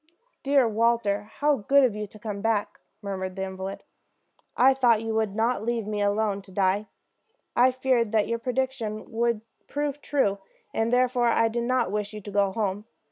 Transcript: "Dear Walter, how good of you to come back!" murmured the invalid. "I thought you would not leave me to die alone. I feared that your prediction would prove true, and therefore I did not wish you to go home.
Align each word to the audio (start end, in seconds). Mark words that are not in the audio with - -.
"Dear 0.41 0.67
Walter, 0.67 1.29
how 1.35 1.57
good 1.57 1.83
of 1.83 1.95
you 1.95 2.07
to 2.07 2.17
come 2.17 2.41
back!" 2.41 2.79
murmured 3.03 3.35
the 3.35 3.43
invalid. 3.43 3.83
"I 4.57 4.73
thought 4.73 5.03
you 5.03 5.13
would 5.13 5.35
not 5.35 5.61
leave 5.63 5.85
me 5.85 5.99
to 6.01 6.41
die 6.51 6.73
alone. 6.75 6.87
I 7.55 7.69
feared 7.69 8.11
that 8.11 8.27
your 8.27 8.39
prediction 8.39 9.11
would 9.11 9.41
prove 9.67 10.01
true, 10.01 10.39
and 10.73 10.91
therefore 10.91 11.27
I 11.27 11.49
did 11.49 11.65
not 11.65 11.91
wish 11.91 12.13
you 12.13 12.21
to 12.21 12.31
go 12.31 12.51
home. 12.51 12.85